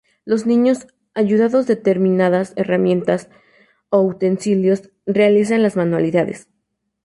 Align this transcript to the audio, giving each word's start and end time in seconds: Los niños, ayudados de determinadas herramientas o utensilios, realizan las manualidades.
Los 0.25 0.47
niños, 0.47 0.87
ayudados 1.13 1.67
de 1.67 1.75
determinadas 1.75 2.53
herramientas 2.55 3.29
o 3.91 4.01
utensilios, 4.01 4.89
realizan 5.05 5.61
las 5.61 5.75
manualidades. 5.75 6.49